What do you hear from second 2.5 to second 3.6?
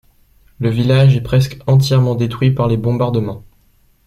les bombardements.